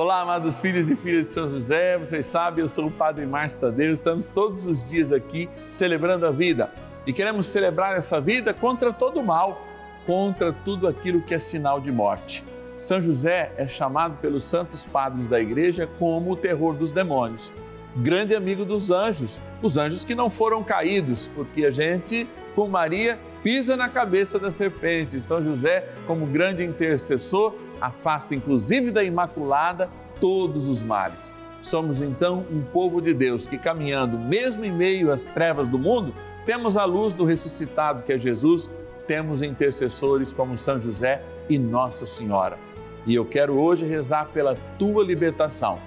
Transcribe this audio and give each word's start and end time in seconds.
Olá, 0.00 0.20
amados 0.20 0.60
filhos 0.60 0.88
e 0.88 0.94
filhas 0.94 1.26
de 1.26 1.32
São 1.32 1.48
José, 1.48 1.98
vocês 1.98 2.24
sabem, 2.24 2.62
eu 2.62 2.68
sou 2.68 2.86
o 2.86 2.90
Padre 2.90 3.26
Márcio 3.26 3.62
Tadeu, 3.62 3.92
estamos 3.92 4.26
todos 4.28 4.64
os 4.64 4.88
dias 4.88 5.12
aqui 5.12 5.48
celebrando 5.68 6.24
a 6.24 6.30
vida 6.30 6.72
e 7.04 7.12
queremos 7.12 7.48
celebrar 7.48 7.96
essa 7.96 8.20
vida 8.20 8.54
contra 8.54 8.92
todo 8.92 9.18
o 9.18 9.26
mal, 9.26 9.60
contra 10.06 10.52
tudo 10.52 10.86
aquilo 10.86 11.20
que 11.20 11.34
é 11.34 11.38
sinal 11.40 11.80
de 11.80 11.90
morte. 11.90 12.44
São 12.78 13.00
José 13.00 13.52
é 13.56 13.66
chamado 13.66 14.16
pelos 14.18 14.44
santos 14.44 14.86
padres 14.86 15.26
da 15.26 15.40
igreja 15.40 15.88
como 15.98 16.30
o 16.30 16.36
terror 16.36 16.74
dos 16.74 16.92
demônios, 16.92 17.52
grande 17.96 18.36
amigo 18.36 18.64
dos 18.64 18.92
anjos, 18.92 19.40
os 19.60 19.76
anjos 19.76 20.04
que 20.04 20.14
não 20.14 20.30
foram 20.30 20.62
caídos, 20.62 21.26
porque 21.34 21.64
a 21.64 21.72
gente, 21.72 22.28
com 22.54 22.68
Maria, 22.68 23.18
pisa 23.42 23.76
na 23.76 23.88
cabeça 23.88 24.38
da 24.38 24.52
serpente. 24.52 25.20
São 25.20 25.42
José, 25.42 25.88
como 26.06 26.24
grande 26.24 26.62
intercessor, 26.64 27.52
afasta 27.80 28.34
inclusive 28.34 28.90
da 28.90 29.02
Imaculada 29.02 29.88
todos 30.20 30.68
os 30.68 30.82
males. 30.82 31.34
Somos 31.60 32.00
então 32.00 32.44
um 32.50 32.62
povo 32.62 33.00
de 33.00 33.12
Deus 33.12 33.46
que, 33.46 33.58
caminhando 33.58 34.18
mesmo 34.18 34.64
em 34.64 34.72
meio 34.72 35.12
às 35.12 35.24
trevas 35.24 35.66
do 35.66 35.78
mundo, 35.78 36.14
temos 36.46 36.76
a 36.76 36.84
luz 36.84 37.12
do 37.14 37.24
ressuscitado 37.24 38.02
que 38.02 38.12
é 38.12 38.18
Jesus, 38.18 38.70
temos 39.06 39.42
intercessores 39.42 40.32
como 40.32 40.56
São 40.56 40.80
José 40.80 41.22
e 41.48 41.58
Nossa 41.58 42.06
Senhora. 42.06 42.58
E 43.06 43.14
eu 43.14 43.24
quero 43.24 43.58
hoje 43.58 43.86
rezar 43.86 44.28
pela 44.28 44.56
tua 44.78 45.02
libertação. 45.02 45.78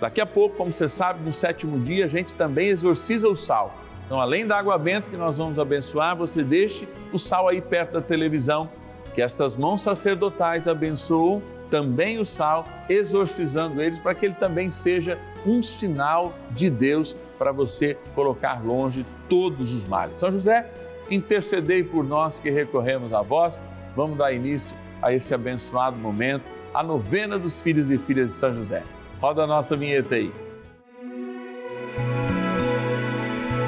Daqui 0.00 0.20
a 0.20 0.26
pouco, 0.26 0.56
como 0.56 0.72
você 0.72 0.88
sabe, 0.88 1.24
no 1.24 1.32
sétimo 1.32 1.78
dia 1.80 2.04
a 2.04 2.08
gente 2.08 2.34
também 2.34 2.68
exorciza 2.68 3.28
o 3.28 3.34
sal. 3.34 3.74
Então, 4.06 4.20
além 4.20 4.46
da 4.46 4.56
água 4.56 4.78
benta 4.78 5.10
que 5.10 5.16
nós 5.16 5.36
vamos 5.36 5.58
abençoar, 5.58 6.16
você 6.16 6.42
deixe 6.42 6.88
o 7.12 7.18
sal 7.18 7.48
aí 7.48 7.60
perto 7.60 7.92
da 7.92 8.00
televisão 8.00 8.70
que 9.18 9.22
estas 9.22 9.56
mãos 9.56 9.82
sacerdotais 9.82 10.68
abençoam 10.68 11.42
também 11.68 12.20
o 12.20 12.24
sal, 12.24 12.64
exorcizando 12.88 13.82
eles, 13.82 13.98
para 13.98 14.14
que 14.14 14.26
ele 14.26 14.36
também 14.36 14.70
seja 14.70 15.18
um 15.44 15.60
sinal 15.60 16.32
de 16.52 16.70
Deus 16.70 17.16
para 17.36 17.50
você 17.50 17.98
colocar 18.14 18.64
longe 18.64 19.04
todos 19.28 19.74
os 19.74 19.84
males. 19.84 20.18
São 20.18 20.30
José, 20.30 20.70
intercedei 21.10 21.82
por 21.82 22.04
nós 22.04 22.38
que 22.38 22.48
recorremos 22.48 23.12
a 23.12 23.20
vós. 23.20 23.60
Vamos 23.96 24.16
dar 24.16 24.32
início 24.32 24.76
a 25.02 25.12
esse 25.12 25.34
abençoado 25.34 25.96
momento, 25.96 26.44
a 26.72 26.84
novena 26.84 27.36
dos 27.36 27.60
filhos 27.60 27.90
e 27.90 27.98
filhas 27.98 28.28
de 28.28 28.34
São 28.34 28.54
José. 28.54 28.84
Roda 29.20 29.42
a 29.42 29.46
nossa 29.48 29.76
vinheta 29.76 30.14
aí. 30.14 30.32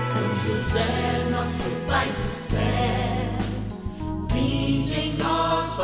São 0.06 0.34
José, 0.46 1.28
nosso 1.28 1.69
Pai 1.89 2.06
do 2.06 2.36
céu 2.36 2.99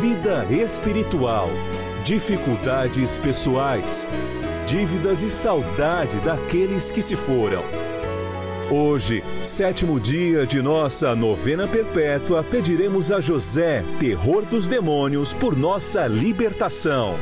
vida 0.00 0.46
espiritual, 0.50 1.48
dificuldades 2.02 3.18
pessoais, 3.18 4.06
dívidas 4.66 5.22
e 5.22 5.28
saudade 5.28 6.18
daqueles 6.20 6.90
que 6.90 7.02
se 7.02 7.14
foram. 7.14 7.62
Hoje, 8.70 9.22
sétimo 9.42 10.00
dia 10.00 10.46
de 10.46 10.62
nossa 10.62 11.14
novena 11.14 11.68
perpétua, 11.68 12.42
pediremos 12.42 13.12
a 13.12 13.20
José, 13.20 13.84
terror 14.00 14.46
dos 14.46 14.66
demônios, 14.66 15.34
por 15.34 15.54
nossa 15.54 16.06
libertação. 16.06 17.14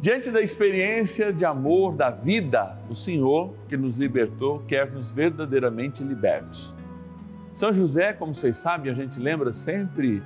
Diante 0.00 0.30
da 0.30 0.40
experiência 0.40 1.32
de 1.32 1.44
amor 1.44 1.94
da 1.94 2.10
vida, 2.10 2.78
o 2.88 2.94
Senhor 2.94 3.54
que 3.68 3.76
nos 3.76 3.96
libertou 3.96 4.60
quer 4.66 4.90
nos 4.90 5.12
verdadeiramente 5.12 6.02
libertos. 6.02 6.74
São 7.54 7.74
José, 7.74 8.14
como 8.14 8.34
vocês 8.34 8.56
sabem, 8.56 8.90
a 8.90 8.94
gente 8.94 9.20
lembra 9.20 9.52
sempre 9.52 10.22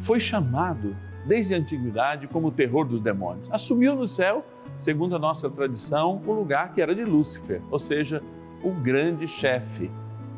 foi 0.00 0.20
chamado 0.20 0.96
desde 1.26 1.54
a 1.54 1.58
antiguidade 1.58 2.26
como 2.26 2.48
o 2.48 2.50
terror 2.50 2.84
dos 2.84 3.00
demônios. 3.00 3.48
Assumiu 3.50 3.94
no 3.94 4.06
céu, 4.06 4.44
segundo 4.76 5.14
a 5.14 5.18
nossa 5.18 5.48
tradição, 5.48 6.20
o 6.26 6.32
lugar 6.32 6.72
que 6.72 6.80
era 6.80 6.94
de 6.94 7.04
Lúcifer, 7.04 7.60
ou 7.70 7.78
seja, 7.78 8.22
o 8.62 8.70
grande 8.70 9.26
chefe 9.26 9.90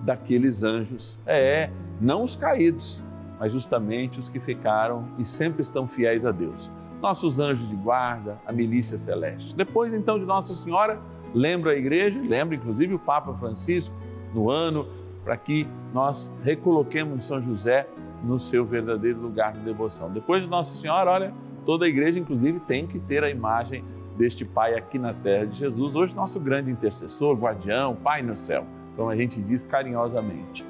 daqueles 0.03 0.63
anjos. 0.63 1.19
É, 1.27 1.71
não 2.01 2.23
os 2.23 2.37
caídos, 2.37 3.03
mas 3.39 3.53
justamente 3.53 4.19
os 4.19 4.29
que 4.29 4.39
ficaram 4.39 5.09
e 5.19 5.25
sempre 5.25 5.63
estão 5.63 5.87
fiéis 5.87 6.25
a 6.25 6.33
Deus. 6.33 6.71
Nossos 7.01 7.39
anjos 7.39 7.69
de 7.69 7.77
guarda, 7.77 8.39
a 8.47 8.53
milícia 8.53 8.97
celeste. 8.97 9.55
Depois 9.55 9.93
então 9.93 10.19
de 10.19 10.25
Nossa 10.25 10.55
Senhora, 10.55 11.01
lembra 11.35 11.73
a 11.73 11.77
igreja, 11.77 12.21
lembra 12.21 12.55
inclusive 12.55 12.95
o 12.95 12.99
Papa 12.99 13.35
Francisco 13.35 13.95
no 14.33 14.51
ano 14.51 14.87
para 15.25 15.37
que 15.37 15.67
nós 15.93 16.33
recoloquemos 16.43 17.25
São 17.25 17.41
José 17.41 17.87
no 18.23 18.39
seu 18.39 18.65
verdadeiro 18.65 19.21
lugar 19.21 19.53
de 19.53 19.61
devoção. 19.61 20.11
Depois 20.11 20.45
de 20.45 20.51
Nossa 20.51 20.75
Senhora, 20.75 21.11
olha, 21.11 21.35
toda 21.65 21.87
a 21.87 21.89
igreja, 21.89 22.19
inclusive, 22.19 22.61
tem 22.61 22.87
que 22.87 22.99
ter 22.99 23.25
a 23.25 23.31
imagem 23.31 23.85
deste 24.17 24.45
Pai 24.45 24.75
aqui 24.75 24.99
na 24.99 25.13
terra 25.13 25.47
de 25.47 25.59
Jesus, 25.59 25.95
hoje 25.95 26.15
nosso 26.15 26.39
grande 26.39 26.71
intercessor, 26.71 27.37
guardião, 27.37 27.97
Pai 27.97 28.23
no 28.23 28.37
céu, 28.37 28.65
como 28.97 29.11
a 29.11 29.17
gente 29.17 29.43
diz 29.43 29.67
carinhosamente. 29.67 30.65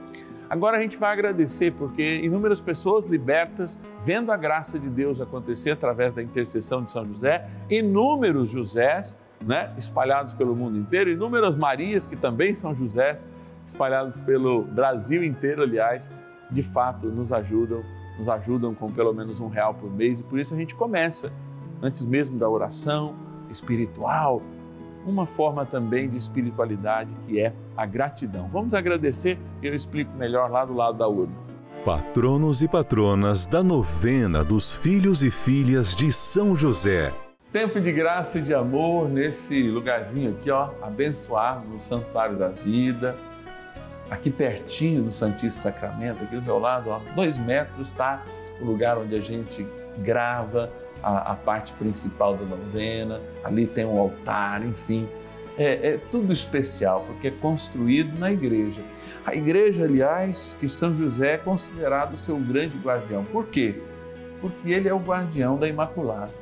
Agora 0.48 0.78
a 0.78 0.80
gente 0.80 0.96
vai 0.96 1.12
agradecer 1.12 1.72
porque 1.72 2.20
inúmeras 2.22 2.60
pessoas 2.60 3.06
libertas, 3.06 3.78
vendo 4.04 4.30
a 4.30 4.36
graça 4.36 4.78
de 4.78 4.88
Deus 4.88 5.20
acontecer 5.20 5.72
através 5.72 6.14
da 6.14 6.22
intercessão 6.22 6.82
de 6.82 6.92
São 6.92 7.06
José, 7.06 7.48
inúmeros 7.68 8.50
Josés, 8.50 9.18
né, 9.44 9.72
espalhados 9.76 10.32
pelo 10.32 10.54
mundo 10.54 10.78
inteiro, 10.78 11.10
inúmeras 11.10 11.56
Marias 11.56 12.06
que 12.06 12.16
também 12.16 12.54
são 12.54 12.74
Josés, 12.74 13.26
espalhados 13.66 14.20
pelo 14.20 14.62
Brasil 14.62 15.24
inteiro, 15.24 15.62
aliás, 15.62 16.10
de 16.50 16.62
fato 16.62 17.08
nos 17.08 17.32
ajudam, 17.32 17.82
nos 18.18 18.28
ajudam 18.28 18.74
com 18.74 18.90
pelo 18.92 19.12
menos 19.12 19.40
um 19.40 19.48
real 19.48 19.74
por 19.74 19.90
mês 19.90 20.20
e 20.20 20.24
por 20.24 20.38
isso 20.38 20.54
a 20.54 20.56
gente 20.56 20.74
começa, 20.74 21.32
antes 21.82 22.04
mesmo 22.04 22.38
da 22.38 22.48
oração 22.48 23.14
espiritual, 23.50 24.42
uma 25.06 25.26
forma 25.26 25.66
também 25.66 26.08
de 26.08 26.16
espiritualidade 26.16 27.14
que 27.26 27.40
é 27.40 27.52
a 27.76 27.84
gratidão. 27.84 28.48
Vamos 28.48 28.72
agradecer 28.72 29.38
e 29.62 29.66
eu 29.66 29.74
explico 29.74 30.16
melhor 30.16 30.50
lá 30.50 30.64
do 30.64 30.74
lado 30.74 30.98
da 30.98 31.08
urna. 31.08 31.34
Patronos 31.84 32.62
e 32.62 32.68
patronas 32.68 33.46
da 33.46 33.62
novena 33.62 34.42
dos 34.42 34.72
filhos 34.72 35.22
e 35.22 35.30
filhas 35.30 35.94
de 35.94 36.10
São 36.10 36.56
José. 36.56 37.12
Tempo 37.52 37.78
de 37.80 37.92
graça 37.92 38.38
e 38.38 38.42
de 38.42 38.54
amor 38.54 39.08
nesse 39.08 39.68
lugarzinho 39.68 40.30
aqui, 40.30 40.50
ó, 40.50 40.70
abençoado 40.82 41.68
no 41.68 41.78
Santuário 41.78 42.36
da 42.36 42.48
Vida 42.48 43.14
aqui 44.14 44.30
pertinho 44.30 45.02
do 45.02 45.10
Santíssimo 45.10 45.62
Sacramento, 45.62 46.22
aqui 46.22 46.36
do 46.36 46.42
meu 46.42 46.58
lado, 46.58 46.90
ó, 46.90 47.00
dois 47.14 47.36
metros 47.36 47.88
está 47.88 48.24
o 48.60 48.64
lugar 48.64 48.96
onde 48.96 49.14
a 49.14 49.20
gente 49.20 49.66
grava 49.98 50.72
a, 51.02 51.32
a, 51.32 51.34
parte 51.34 51.72
principal 51.74 52.36
da 52.36 52.44
novena, 52.44 53.20
ali 53.42 53.66
tem 53.66 53.84
um 53.84 53.98
altar, 53.98 54.64
enfim. 54.64 55.08
É, 55.58 55.94
é 55.94 55.98
tudo 56.10 56.32
especial, 56.32 57.04
porque 57.06 57.28
é 57.28 57.30
construído 57.30 58.18
na 58.18 58.32
igreja. 58.32 58.82
A 59.26 59.34
igreja, 59.34 59.84
aliás, 59.84 60.56
que 60.58 60.68
São 60.68 60.96
José 60.96 61.34
é 61.34 61.38
considerado 61.38 62.16
seu 62.16 62.36
grande 62.38 62.76
guardião. 62.78 63.24
Por 63.24 63.46
quê? 63.46 63.80
Porque 64.40 64.70
ele 64.70 64.88
é 64.88 64.94
o 64.94 64.98
guardião 64.98 65.56
da 65.56 65.68
Imaculada. 65.68 66.32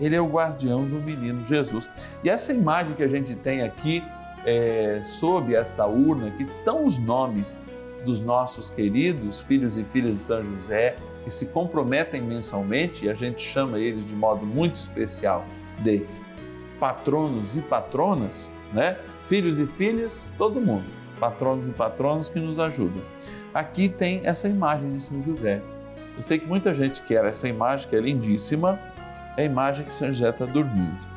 ele 0.00 0.14
é 0.14 0.20
o 0.20 0.26
guardião 0.26 0.84
do 0.84 0.96
menino 0.96 1.44
Jesus. 1.46 1.88
E 2.22 2.28
essa 2.28 2.52
imagem 2.52 2.94
que 2.94 3.02
a 3.02 3.08
gente 3.08 3.34
tem 3.34 3.62
aqui, 3.62 4.02
é, 4.46 5.00
sob 5.02 5.54
esta 5.54 5.84
urna, 5.86 6.30
que 6.30 6.44
estão 6.44 6.84
os 6.84 6.96
nomes 6.96 7.60
dos 8.04 8.20
nossos 8.20 8.70
queridos 8.70 9.40
filhos 9.40 9.76
e 9.76 9.84
filhas 9.84 10.18
de 10.18 10.22
São 10.22 10.42
José, 10.42 10.96
que 11.24 11.30
se 11.30 11.46
comprometem 11.46 12.22
mensalmente, 12.22 13.04
e 13.04 13.10
a 13.10 13.14
gente 13.14 13.42
chama 13.42 13.80
eles 13.80 14.06
de 14.06 14.14
modo 14.14 14.46
muito 14.46 14.76
especial 14.76 15.44
de 15.82 16.06
patronos 16.78 17.56
e 17.56 17.60
patronas, 17.60 18.50
né? 18.72 18.96
Filhos 19.26 19.58
e 19.58 19.66
filhas, 19.66 20.30
todo 20.38 20.60
mundo, 20.60 20.84
patronos 21.18 21.66
e 21.66 21.70
patronas 21.70 22.28
que 22.28 22.38
nos 22.38 22.60
ajudam. 22.60 23.02
Aqui 23.52 23.88
tem 23.88 24.20
essa 24.22 24.48
imagem 24.48 24.96
de 24.96 25.02
São 25.02 25.20
José. 25.24 25.60
Eu 26.16 26.22
sei 26.22 26.38
que 26.38 26.46
muita 26.46 26.72
gente 26.72 27.02
quer 27.02 27.24
essa 27.24 27.48
imagem, 27.48 27.88
que 27.88 27.96
é 27.96 28.00
lindíssima, 28.00 28.78
é 29.36 29.42
a 29.42 29.44
imagem 29.44 29.84
que 29.84 29.92
São 29.92 30.08
José 30.08 30.30
está 30.30 30.46
dormindo. 30.46 31.15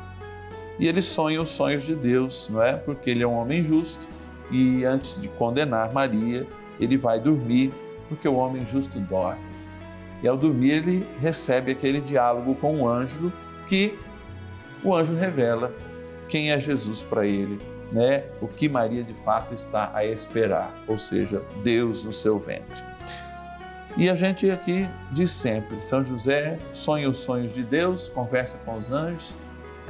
E 0.80 0.88
ele 0.88 1.02
sonha 1.02 1.42
os 1.42 1.50
sonhos 1.50 1.84
de 1.84 1.94
Deus, 1.94 2.48
não 2.50 2.62
é? 2.62 2.72
Porque 2.72 3.10
ele 3.10 3.22
é 3.22 3.28
um 3.28 3.34
homem 3.34 3.62
justo 3.62 4.08
e 4.50 4.82
antes 4.84 5.20
de 5.20 5.28
condenar 5.28 5.92
Maria, 5.92 6.46
ele 6.80 6.96
vai 6.96 7.20
dormir, 7.20 7.72
porque 8.08 8.26
o 8.26 8.34
homem 8.34 8.66
justo 8.66 8.98
dorme. 8.98 9.40
E 10.22 10.26
ao 10.26 10.38
dormir, 10.38 10.72
ele 10.72 11.06
recebe 11.20 11.72
aquele 11.72 12.00
diálogo 12.00 12.54
com 12.54 12.80
o 12.80 12.88
anjo, 12.88 13.30
que 13.68 13.98
o 14.82 14.94
anjo 14.94 15.14
revela 15.14 15.70
quem 16.28 16.50
é 16.50 16.58
Jesus 16.58 17.02
para 17.02 17.26
ele, 17.26 17.60
né? 17.92 18.24
O 18.40 18.48
que 18.48 18.68
Maria 18.68 19.04
de 19.04 19.14
fato 19.14 19.52
está 19.52 19.90
a 19.94 20.04
esperar, 20.04 20.74
ou 20.88 20.96
seja, 20.96 21.42
Deus 21.62 22.02
no 22.02 22.12
seu 22.12 22.38
ventre. 22.38 22.82
E 23.96 24.08
a 24.08 24.14
gente 24.14 24.50
aqui 24.50 24.88
diz 25.12 25.30
sempre: 25.30 25.84
São 25.84 26.02
José 26.02 26.58
sonha 26.72 27.08
os 27.08 27.18
sonhos 27.18 27.54
de 27.54 27.62
Deus, 27.62 28.08
conversa 28.08 28.58
com 28.64 28.76
os 28.76 28.90
anjos, 28.90 29.34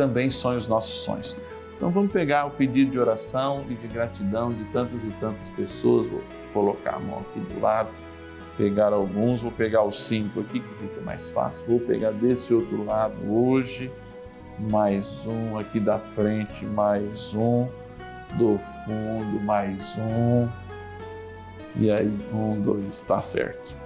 também 0.00 0.30
sonha 0.30 0.56
os 0.56 0.66
nossos 0.66 1.04
sonhos. 1.04 1.36
Então 1.76 1.90
vamos 1.90 2.10
pegar 2.10 2.46
o 2.46 2.50
pedido 2.50 2.90
de 2.90 2.98
oração 2.98 3.66
e 3.68 3.74
de 3.74 3.86
gratidão 3.86 4.50
de 4.50 4.64
tantas 4.72 5.04
e 5.04 5.10
tantas 5.20 5.50
pessoas. 5.50 6.08
Vou 6.08 6.22
colocar 6.54 6.94
a 6.94 6.98
mão 6.98 7.18
aqui 7.18 7.38
do 7.38 7.60
lado, 7.60 7.90
pegar 8.56 8.94
alguns, 8.94 9.42
vou 9.42 9.52
pegar 9.52 9.82
os 9.84 10.00
cinco 10.00 10.40
aqui 10.40 10.60
que 10.60 10.74
fica 10.76 11.02
mais 11.02 11.30
fácil. 11.30 11.66
Vou 11.66 11.80
pegar 11.80 12.12
desse 12.12 12.54
outro 12.54 12.82
lado 12.82 13.14
hoje, 13.30 13.92
mais 14.58 15.26
um 15.26 15.58
aqui 15.58 15.78
da 15.78 15.98
frente, 15.98 16.64
mais 16.64 17.34
um 17.34 17.68
do 18.38 18.56
fundo, 18.56 19.38
mais 19.44 19.98
um. 19.98 20.48
E 21.76 21.90
aí, 21.90 22.10
um, 22.32 22.58
dois, 22.58 22.86
está 22.86 23.20
certo. 23.20 23.76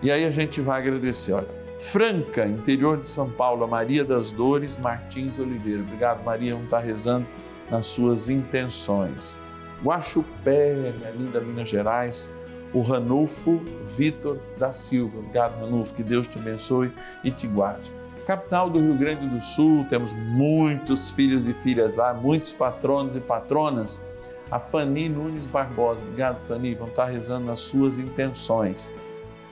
E 0.00 0.08
aí 0.08 0.24
a 0.24 0.30
gente 0.30 0.60
vai 0.60 0.80
agradecer, 0.80 1.32
olha. 1.32 1.57
Franca, 1.78 2.44
interior 2.44 2.98
de 2.98 3.06
São 3.06 3.30
Paulo, 3.30 3.66
Maria 3.68 4.04
das 4.04 4.32
Dores 4.32 4.76
Martins 4.76 5.38
Oliveira. 5.38 5.80
Obrigado, 5.80 6.24
Maria, 6.24 6.54
não 6.54 6.64
está 6.64 6.80
rezando 6.80 7.26
nas 7.70 7.86
suas 7.86 8.28
intenções. 8.28 9.38
Guaxupé, 9.82 10.92
minha 10.98 11.10
linda 11.10 11.40
Minas 11.40 11.68
Gerais, 11.68 12.34
o 12.74 12.82
Ranulfo 12.82 13.62
Vitor 13.84 14.38
da 14.58 14.72
Silva. 14.72 15.18
Obrigado, 15.18 15.60
Ranulfo, 15.60 15.94
que 15.94 16.02
Deus 16.02 16.26
te 16.26 16.36
abençoe 16.36 16.92
e 17.22 17.30
te 17.30 17.46
guarde. 17.46 17.92
Capital 18.26 18.68
do 18.68 18.80
Rio 18.80 18.94
Grande 18.94 19.28
do 19.28 19.40
Sul, 19.40 19.86
temos 19.88 20.12
muitos 20.12 21.12
filhos 21.12 21.46
e 21.46 21.54
filhas 21.54 21.94
lá, 21.94 22.12
muitos 22.12 22.52
patronos 22.52 23.14
e 23.14 23.20
patronas. 23.20 24.04
A 24.50 24.58
Fani 24.58 25.08
Nunes 25.08 25.46
Barbosa. 25.46 26.00
Obrigado, 26.00 26.38
Fani. 26.38 26.74
Vamos 26.74 26.90
estar 26.90 27.04
rezando 27.06 27.46
nas 27.46 27.60
suas 27.60 27.98
intenções. 27.98 28.92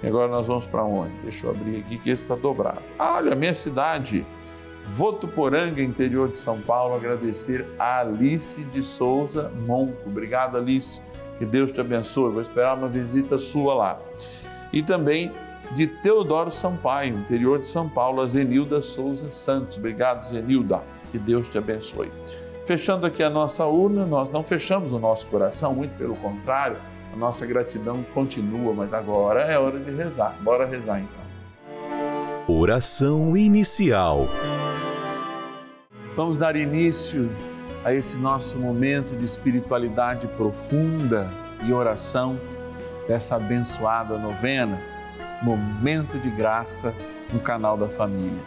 E 0.02 0.06
agora 0.06 0.28
nós 0.28 0.46
vamos 0.46 0.66
para 0.66 0.84
onde? 0.84 1.18
Deixa 1.20 1.46
eu 1.46 1.50
abrir 1.50 1.78
aqui 1.78 1.98
que 1.98 2.10
esse 2.10 2.22
está 2.22 2.34
dobrado. 2.34 2.80
Ah, 2.98 3.14
olha, 3.14 3.34
minha 3.34 3.54
cidade, 3.54 4.26
Votuporanga, 4.86 5.82
interior 5.82 6.28
de 6.28 6.38
São 6.38 6.60
Paulo, 6.60 6.94
agradecer 6.94 7.66
a 7.78 8.00
Alice 8.00 8.62
de 8.64 8.82
Souza 8.82 9.50
Monco. 9.66 10.08
Obrigado, 10.08 10.56
Alice. 10.56 11.02
Que 11.38 11.44
Deus 11.44 11.72
te 11.72 11.80
abençoe. 11.80 12.30
Vou 12.30 12.40
esperar 12.40 12.76
uma 12.76 12.88
visita 12.88 13.36
sua 13.36 13.74
lá. 13.74 13.98
E 14.72 14.82
também 14.82 15.32
de 15.74 15.88
Teodoro 15.88 16.50
Sampaio, 16.50 17.16
interior 17.18 17.58
de 17.58 17.66
São 17.66 17.88
Paulo, 17.88 18.20
a 18.20 18.26
Zenilda 18.26 18.80
Souza 18.80 19.28
Santos. 19.30 19.76
Obrigado, 19.76 20.24
Zenilda. 20.24 20.82
Que 21.10 21.18
Deus 21.18 21.48
te 21.48 21.58
abençoe. 21.58 22.10
Fechando 22.64 23.06
aqui 23.06 23.22
a 23.22 23.30
nossa 23.30 23.66
urna, 23.66 24.06
nós 24.06 24.30
não 24.30 24.44
fechamos 24.44 24.92
o 24.92 24.98
nosso 24.98 25.26
coração, 25.26 25.74
muito 25.74 25.96
pelo 25.96 26.16
contrário 26.16 26.76
a 27.16 27.18
nossa 27.18 27.46
gratidão 27.46 28.04
continua, 28.12 28.74
mas 28.74 28.92
agora 28.92 29.40
é 29.40 29.58
hora 29.58 29.80
de 29.80 29.90
rezar. 29.90 30.36
Bora 30.42 30.66
rezar 30.66 31.00
então. 31.00 32.54
Oração 32.54 33.34
inicial. 33.34 34.28
Vamos 36.14 36.36
dar 36.36 36.56
início 36.56 37.30
a 37.82 37.92
esse 37.94 38.18
nosso 38.18 38.58
momento 38.58 39.16
de 39.16 39.24
espiritualidade 39.24 40.26
profunda 40.28 41.30
e 41.64 41.72
oração 41.72 42.38
dessa 43.08 43.36
abençoada 43.36 44.18
novena, 44.18 44.78
Momento 45.42 46.18
de 46.18 46.28
Graça 46.28 46.94
no 47.32 47.40
canal 47.40 47.78
da 47.78 47.88
Família. 47.88 48.42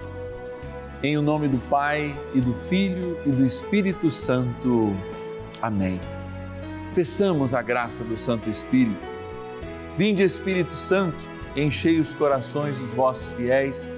Em 1.02 1.18
o 1.18 1.24
nome 1.24 1.48
do 1.48 1.58
Pai 1.70 2.16
e 2.36 2.42
do 2.42 2.54
Filho 2.54 3.18
e 3.26 3.32
do 3.32 3.44
Espírito 3.44 4.12
Santo. 4.12 4.96
Amém. 5.60 6.00
Peçamos 6.94 7.54
a 7.54 7.62
graça 7.62 8.04
do 8.04 8.18
Santo 8.18 8.50
Espírito. 8.50 9.08
Vinde, 9.98 10.24
Espírito 10.24 10.74
Santo, 10.74 11.18
enchei 11.56 12.00
os 12.00 12.14
corações 12.14 12.80
dos 12.80 12.92
vossos 12.94 13.34
fiéis 13.34 13.96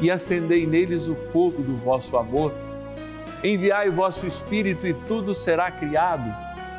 e 0.00 0.10
acendei 0.10 0.66
neles 0.66 1.08
o 1.08 1.14
fogo 1.14 1.62
do 1.62 1.76
vosso 1.76 2.16
amor. 2.16 2.52
Enviai 3.42 3.88
o 3.88 3.92
vosso 3.92 4.26
Espírito 4.26 4.86
e 4.86 4.92
tudo 4.92 5.34
será 5.34 5.70
criado 5.70 6.34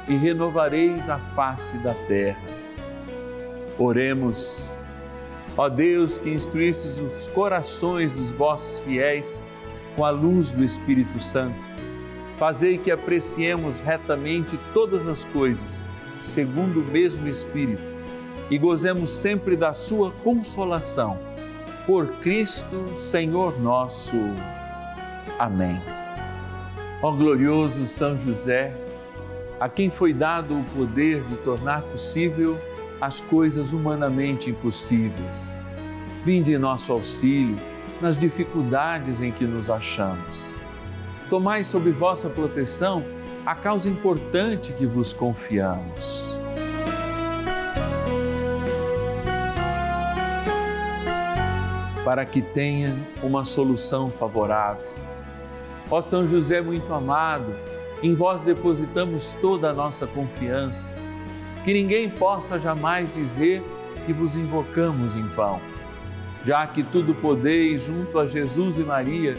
e 0.07 0.15
renovareis 0.15 1.09
a 1.09 1.17
face 1.17 1.77
da 1.79 1.93
terra. 1.93 2.41
Oremos. 3.79 4.71
Ó 5.57 5.67
Deus, 5.67 6.19
que 6.19 6.29
instruístes 6.29 6.99
os 6.99 7.27
corações 7.27 8.13
dos 8.13 8.31
vossos 8.31 8.83
fiéis 8.83 9.43
com 9.95 10.05
a 10.05 10.09
luz 10.09 10.51
do 10.51 10.63
Espírito 10.63 11.19
Santo 11.19 11.74
Fazei 12.37 12.77
que 12.77 12.91
apreciemos 12.91 13.79
retamente 13.79 14.59
todas 14.73 15.07
as 15.07 15.23
coisas, 15.23 15.87
segundo 16.19 16.81
o 16.81 16.83
mesmo 16.83 17.27
Espírito, 17.27 17.95
e 18.49 18.57
gozemos 18.57 19.09
sempre 19.09 19.55
da 19.55 19.73
Sua 19.73 20.11
consolação. 20.11 21.17
Por 21.85 22.07
Cristo, 22.17 22.97
Senhor 22.97 23.59
nosso. 23.61 24.17
Amém. 25.39 25.81
Ó 27.01 27.11
glorioso 27.11 27.87
São 27.87 28.17
José, 28.17 28.75
a 29.59 29.69
quem 29.69 29.89
foi 29.89 30.13
dado 30.13 30.59
o 30.59 30.63
poder 30.75 31.23
de 31.23 31.37
tornar 31.37 31.83
possível 31.83 32.59
as 32.99 33.21
coisas 33.21 33.71
humanamente 33.71 34.49
impossíveis. 34.49 35.63
Vinde 36.25 36.53
em 36.53 36.57
nosso 36.57 36.91
auxílio 36.91 37.55
nas 38.01 38.17
dificuldades 38.17 39.21
em 39.21 39.31
que 39.31 39.45
nos 39.45 39.69
achamos 39.69 40.64
tomai 41.29 41.63
sob 41.63 41.91
vossa 41.91 42.29
proteção 42.29 43.03
a 43.45 43.55
causa 43.55 43.89
importante 43.89 44.73
que 44.73 44.85
vos 44.85 45.13
confiamos. 45.13 46.37
Para 52.03 52.25
que 52.25 52.41
tenha 52.41 52.95
uma 53.23 53.43
solução 53.43 54.09
favorável. 54.09 54.93
Ó 55.89 56.01
São 56.01 56.27
José 56.27 56.61
muito 56.61 56.91
amado, 56.93 57.55
em 58.01 58.15
vós 58.15 58.41
depositamos 58.41 59.33
toda 59.41 59.69
a 59.69 59.73
nossa 59.73 60.05
confiança, 60.05 60.95
que 61.63 61.73
ninguém 61.73 62.09
possa 62.09 62.59
jamais 62.59 63.11
dizer 63.13 63.63
que 64.05 64.13
vos 64.13 64.35
invocamos 64.35 65.15
em 65.15 65.27
vão. 65.27 65.59
Já 66.43 66.65
que 66.67 66.83
tudo 66.83 67.15
podeis 67.15 67.83
junto 67.85 68.19
a 68.19 68.27
Jesus 68.27 68.77
e 68.77 68.81
Maria, 68.81 69.35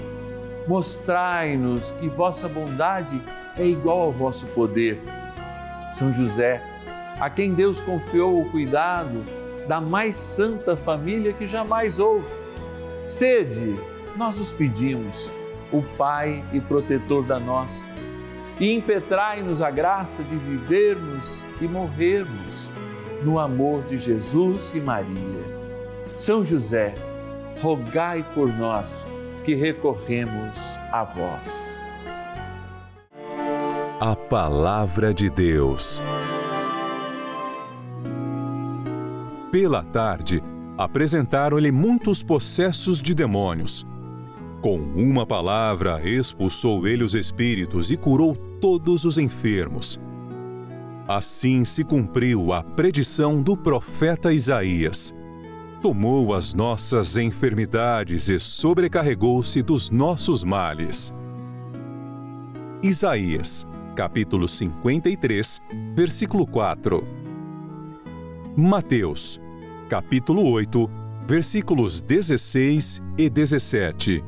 mostrai-nos 0.66 1.90
que 1.92 2.08
vossa 2.08 2.48
bondade 2.48 3.22
é 3.56 3.64
igual 3.64 4.00
ao 4.00 4.12
vosso 4.12 4.46
poder. 4.48 5.00
São 5.92 6.12
José, 6.12 6.62
a 7.20 7.30
quem 7.30 7.54
Deus 7.54 7.80
confiou 7.80 8.40
o 8.40 8.50
cuidado 8.50 9.24
da 9.66 9.80
mais 9.80 10.16
santa 10.16 10.76
família 10.76 11.32
que 11.32 11.46
jamais 11.46 11.98
houve. 11.98 12.32
Sede, 13.04 13.78
nós 14.16 14.38
os 14.38 14.52
pedimos, 14.52 15.30
o 15.72 15.82
Pai 15.96 16.44
e 16.52 16.60
protetor 16.60 17.24
da 17.24 17.38
nossa, 17.38 17.90
e 18.58 18.74
impetrai-nos 18.74 19.60
a 19.60 19.70
graça 19.70 20.22
de 20.22 20.36
vivermos 20.36 21.46
e 21.60 21.66
morrermos 21.66 22.70
no 23.22 23.38
amor 23.38 23.82
de 23.84 23.98
Jesus 23.98 24.72
e 24.74 24.80
Maria. 24.80 25.56
São 26.16 26.44
José, 26.44 26.94
rogai 27.60 28.24
por 28.34 28.48
nós 28.48 29.06
que 29.46 29.54
recorremos 29.54 30.76
a 30.90 31.04
vós. 31.04 31.80
A 34.00 34.16
Palavra 34.16 35.14
de 35.14 35.30
Deus. 35.30 36.02
Pela 39.52 39.84
tarde, 39.84 40.42
apresentaram-lhe 40.76 41.70
muitos 41.70 42.24
possessos 42.24 43.00
de 43.00 43.14
demônios 43.14 43.86
Com 44.60 44.80
uma 44.96 45.24
palavra 45.24 46.00
expulsou 46.04 46.88
ele 46.88 47.04
os 47.04 47.14
espíritos 47.14 47.92
e 47.92 47.96
curou 47.96 48.34
todos 48.60 49.04
os 49.04 49.16
enfermos. 49.16 50.00
Assim 51.06 51.64
se 51.64 51.84
cumpriu 51.84 52.52
a 52.52 52.64
predição 52.64 53.40
do 53.40 53.56
profeta 53.56 54.32
Isaías. 54.32 55.14
Tomou 55.86 56.34
as 56.34 56.52
nossas 56.52 57.16
enfermidades 57.16 58.28
e 58.28 58.40
sobrecarregou-se 58.40 59.62
dos 59.62 59.88
nossos 59.88 60.42
males. 60.42 61.14
Isaías, 62.82 63.64
capítulo 63.94 64.48
53, 64.48 65.62
versículo 65.94 66.44
4. 66.44 67.06
Mateus, 68.56 69.40
capítulo 69.88 70.50
8, 70.50 70.90
versículos 71.24 72.00
16 72.00 73.00
e 73.16 73.30
17. 73.30 74.24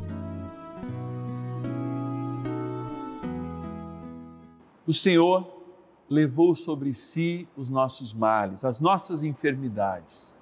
O 4.86 4.92
Senhor 4.92 5.64
levou 6.08 6.54
sobre 6.54 6.94
si 6.94 7.48
os 7.56 7.68
nossos 7.68 8.14
males, 8.14 8.64
as 8.64 8.78
nossas 8.78 9.24
enfermidades. 9.24 10.37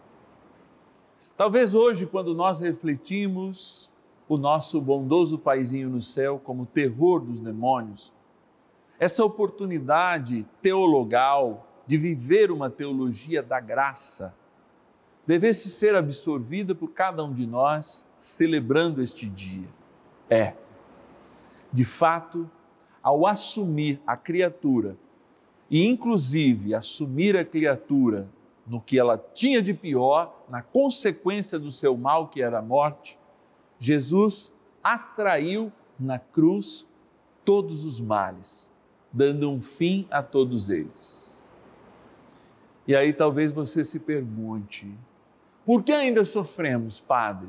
Talvez 1.37 1.75
hoje, 1.75 2.07
quando 2.07 2.35
nós 2.35 2.61
refletimos 2.61 3.93
o 4.27 4.39
nosso 4.39 4.81
bondoso 4.81 5.39
paizinho 5.39 5.91
no 5.91 6.01
céu 6.01 6.41
como 6.43 6.65
terror 6.65 7.21
dos 7.21 7.41
demônios, 7.41 8.11
essa 8.99 9.23
oportunidade 9.23 10.47
teologal 10.63 11.69
de 11.87 11.99
viver 11.99 12.51
uma 12.51 12.71
teologia 12.71 13.43
da 13.43 13.61
graça 13.61 14.35
devesse 15.27 15.69
ser 15.69 15.95
absorvida 15.95 16.75
por 16.75 16.89
cada 16.93 17.23
um 17.23 17.35
de 17.35 17.47
nós 17.47 18.09
celebrando 18.19 19.03
este 19.03 19.29
dia. 19.29 19.69
É, 20.31 20.55
de 21.71 21.85
fato, 21.85 22.51
ao 23.03 23.27
assumir 23.27 24.01
a 24.07 24.17
criatura 24.17 24.97
e, 25.71 25.87
inclusive, 25.87 26.75
assumir 26.75 27.37
a 27.37 27.45
criatura 27.45 28.31
no 28.67 28.81
que 28.81 28.99
ela 28.99 29.17
tinha 29.17 29.63
de 29.63 29.73
pior, 29.73 30.45
na 30.49 30.61
consequência 30.61 31.59
do 31.59 31.71
seu 31.71 31.97
mal, 31.97 32.29
que 32.29 32.43
era 32.43 32.59
a 32.59 32.63
morte, 32.63 33.19
Jesus 33.79 34.53
atraiu 34.83 35.73
na 35.99 36.19
cruz 36.19 36.89
todos 37.45 37.85
os 37.85 38.01
males, 38.01 38.71
dando 39.13 39.51
um 39.51 39.61
fim 39.61 40.07
a 40.11 40.23
todos 40.23 40.69
eles. 40.69 41.49
E 42.87 42.95
aí 42.95 43.13
talvez 43.13 43.53
você 43.53 43.85
se 43.85 43.99
pergunte: 43.99 44.93
por 45.65 45.83
que 45.83 45.93
ainda 45.93 46.25
sofremos, 46.25 47.01
Padre, 47.01 47.49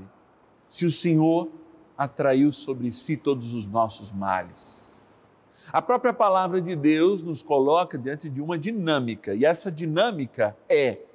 se 0.68 0.86
o 0.86 0.92
Senhor 0.92 1.50
atraiu 1.98 2.52
sobre 2.52 2.92
si 2.92 3.18
todos 3.18 3.54
os 3.54 3.66
nossos 3.66 4.12
males? 4.12 5.06
A 5.72 5.82
própria 5.82 6.14
palavra 6.14 6.62
de 6.62 6.76
Deus 6.76 7.22
nos 7.22 7.44
coloca 7.44 7.98
diante 7.98 8.30
de 8.30 8.42
uma 8.42 8.58
dinâmica, 8.58 9.34
e 9.36 9.44
essa 9.44 9.72
dinâmica 9.72 10.56
é 10.70 11.07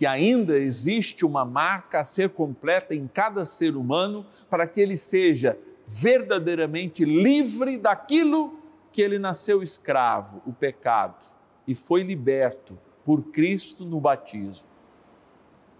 que 0.00 0.06
ainda 0.06 0.56
existe 0.56 1.26
uma 1.26 1.44
marca 1.44 2.00
a 2.00 2.04
ser 2.04 2.30
completa 2.30 2.94
em 2.94 3.06
cada 3.06 3.44
ser 3.44 3.76
humano 3.76 4.24
para 4.48 4.66
que 4.66 4.80
ele 4.80 4.96
seja 4.96 5.58
verdadeiramente 5.86 7.04
livre 7.04 7.76
daquilo 7.76 8.58
que 8.90 9.02
ele 9.02 9.18
nasceu 9.18 9.62
escravo, 9.62 10.40
o 10.46 10.54
pecado, 10.54 11.36
e 11.66 11.74
foi 11.74 12.02
liberto 12.02 12.78
por 13.04 13.24
Cristo 13.24 13.84
no 13.84 14.00
batismo. 14.00 14.70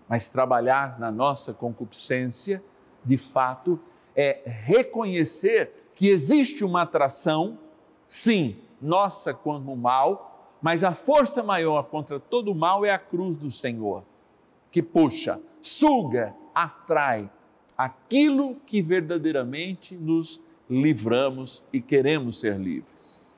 Mas 0.07 0.29
trabalhar 0.29 1.01
na 1.01 1.11
nossa 1.11 1.55
concupiscência, 1.55 2.63
de 3.03 3.17
fato, 3.17 3.81
é 4.15 4.43
reconhecer 4.45 5.93
que 5.95 6.11
existe 6.11 6.63
uma 6.63 6.83
atração 6.83 7.59
sim, 8.07 8.59
nossa 8.83 9.33
como 9.33 9.75
mal, 9.75 10.59
mas 10.61 10.85
a 10.85 10.93
força 10.93 11.43
maior 11.43 11.85
contra 11.85 12.21
todo 12.21 12.53
o 12.53 12.55
mal 12.55 12.85
é 12.85 12.91
a 12.91 12.99
cruz 12.99 13.35
do 13.35 13.51
Senhor, 13.51 14.10
que 14.71 14.83
puxa, 14.83 15.41
suga, 15.61 16.35
atrai 16.55 17.31
aquilo 17.77 18.57
que 18.67 18.83
verdadeiramente 18.83 19.97
nos 19.97 20.41
livramos 20.69 21.65
e 21.73 21.81
queremos 21.81 22.39
ser 22.39 22.59
livres. 22.59 23.35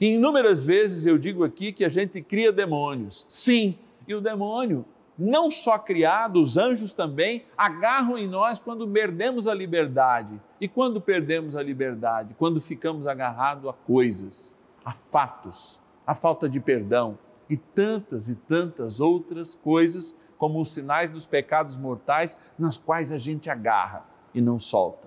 E 0.00 0.14
inúmeras 0.14 0.62
vezes 0.62 1.06
eu 1.06 1.18
digo 1.18 1.44
aqui 1.44 1.72
que 1.72 1.84
a 1.84 1.88
gente 1.88 2.20
cria 2.20 2.52
demônios. 2.52 3.26
Sim, 3.28 3.78
e 4.08 4.14
o 4.14 4.20
demônio 4.20 4.84
não 5.20 5.50
só 5.50 5.78
criado, 5.78 6.40
os 6.40 6.56
anjos 6.56 6.94
também 6.94 7.44
agarram 7.56 8.16
em 8.16 8.26
nós 8.26 8.58
quando 8.58 8.88
perdemos 8.88 9.46
a 9.46 9.54
liberdade. 9.54 10.40
E 10.58 10.66
quando 10.66 10.98
perdemos 10.98 11.54
a 11.54 11.62
liberdade? 11.62 12.34
Quando 12.38 12.58
ficamos 12.58 13.06
agarrados 13.06 13.68
a 13.68 13.72
coisas, 13.74 14.54
a 14.82 14.94
fatos, 14.94 15.78
a 16.06 16.14
falta 16.14 16.48
de 16.48 16.58
perdão 16.58 17.18
e 17.50 17.56
tantas 17.58 18.30
e 18.30 18.34
tantas 18.34 18.98
outras 18.98 19.54
coisas, 19.54 20.16
como 20.40 20.58
os 20.58 20.72
sinais 20.72 21.10
dos 21.10 21.26
pecados 21.26 21.76
mortais, 21.76 22.38
nas 22.58 22.78
quais 22.78 23.12
a 23.12 23.18
gente 23.18 23.50
agarra 23.50 24.06
e 24.32 24.40
não 24.40 24.58
solta. 24.58 25.06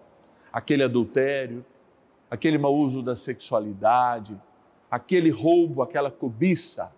Aquele 0.51 0.83
adultério, 0.83 1.65
aquele 2.29 2.59
mau 2.59 2.75
uso 2.75 3.01
da 3.01 3.15
sexualidade, 3.15 4.39
aquele 4.91 5.31
roubo, 5.31 5.81
aquela 5.81 6.11
cobiça, 6.11 6.91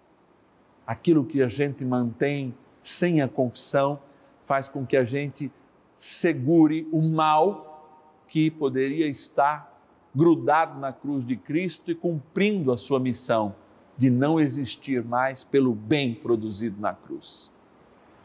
aquilo 0.85 1.23
que 1.23 1.41
a 1.41 1.47
gente 1.47 1.85
mantém 1.85 2.53
sem 2.81 3.21
a 3.21 3.27
confissão, 3.29 4.01
faz 4.43 4.67
com 4.67 4.85
que 4.85 4.97
a 4.97 5.05
gente 5.05 5.49
segure 5.95 6.89
o 6.91 7.01
mal 7.01 8.21
que 8.27 8.51
poderia 8.51 9.07
estar 9.07 9.79
grudado 10.13 10.77
na 10.77 10.91
cruz 10.91 11.23
de 11.23 11.37
Cristo 11.37 11.89
e 11.89 11.95
cumprindo 11.95 12.73
a 12.73 12.77
sua 12.77 12.99
missão 12.99 13.55
de 13.97 14.09
não 14.09 14.41
existir 14.41 15.05
mais 15.05 15.45
pelo 15.45 15.73
bem 15.73 16.13
produzido 16.13 16.81
na 16.81 16.93
cruz. 16.93 17.54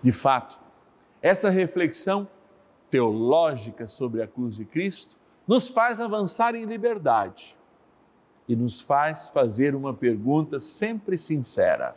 De 0.03 0.13
fato, 0.13 0.59
essa 1.21 1.51
reflexão 1.51 2.29
teológica 2.89 3.87
sobre 3.87 4.23
a 4.23 4.27
cruz 4.27 4.57
de 4.57 4.65
Cristo 4.65 5.17
nos 5.47 5.69
faz 5.69 6.01
avançar 6.01 6.55
em 6.55 6.65
liberdade 6.65 7.57
e 8.49 8.57
nos 8.57 8.81
faz 8.81 9.29
fazer 9.29 9.75
uma 9.75 9.95
pergunta 9.95 10.59
sempre 10.59 11.17
sincera 11.17 11.97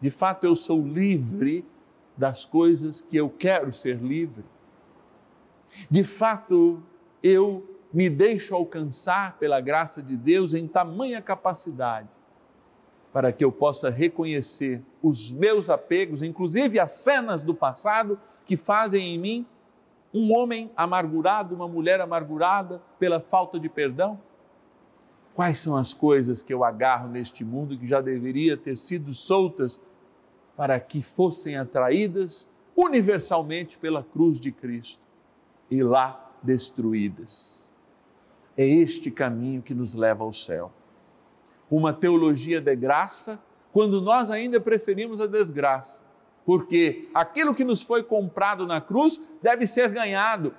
de 0.00 0.10
fato 0.10 0.44
eu 0.44 0.54
sou 0.54 0.86
livre 0.86 1.64
das 2.16 2.44
coisas 2.44 3.00
que 3.00 3.16
eu 3.16 3.28
quero 3.28 3.72
ser 3.72 3.98
livre. 3.98 4.44
De 5.90 6.04
fato 6.04 6.82
eu 7.22 7.76
me 7.92 8.08
deixo 8.08 8.54
alcançar 8.54 9.38
pela 9.38 9.60
graça 9.60 10.02
de 10.02 10.16
Deus 10.16 10.54
em 10.54 10.66
tamanha 10.66 11.20
capacidade 11.20 12.16
para 13.12 13.32
que 13.32 13.44
eu 13.44 13.50
possa 13.50 13.90
reconhecer 13.90 14.82
os 15.02 15.32
meus 15.32 15.70
apegos, 15.70 16.22
inclusive 16.22 16.78
as 16.78 16.92
cenas 16.92 17.42
do 17.42 17.54
passado 17.54 18.18
que 18.44 18.56
fazem 18.56 19.14
em 19.14 19.18
mim 19.18 19.46
um 20.12 20.34
homem 20.34 20.70
amargurado, 20.76 21.54
uma 21.54 21.68
mulher 21.68 22.00
amargurada 22.00 22.82
pela 22.98 23.20
falta 23.20 23.58
de 23.58 23.68
perdão? 23.68 24.18
Quais 25.34 25.58
são 25.58 25.76
as 25.76 25.92
coisas 25.92 26.42
que 26.42 26.52
eu 26.52 26.64
agarro 26.64 27.08
neste 27.08 27.44
mundo 27.44 27.78
que 27.78 27.86
já 27.86 28.00
deveria 28.00 28.56
ter 28.56 28.76
sido 28.76 29.12
soltas 29.12 29.78
para 30.56 30.80
que 30.80 31.00
fossem 31.00 31.56
atraídas 31.56 32.48
universalmente 32.76 33.78
pela 33.78 34.02
cruz 34.02 34.40
de 34.40 34.50
Cristo 34.50 35.02
e 35.70 35.82
lá 35.82 36.32
destruídas. 36.42 37.70
É 38.56 38.66
este 38.66 39.10
caminho 39.10 39.62
que 39.62 39.74
nos 39.74 39.94
leva 39.94 40.24
ao 40.24 40.32
céu. 40.32 40.72
Uma 41.70 41.92
teologia 41.92 42.60
de 42.60 42.74
graça, 42.74 43.42
quando 43.72 44.00
nós 44.00 44.30
ainda 44.30 44.60
preferimos 44.60 45.20
a 45.20 45.26
desgraça, 45.26 46.02
porque 46.44 47.08
aquilo 47.12 47.54
que 47.54 47.64
nos 47.64 47.82
foi 47.82 48.02
comprado 48.02 48.66
na 48.66 48.80
cruz 48.80 49.20
deve 49.42 49.66
ser 49.66 49.88
ganhado 49.90 50.54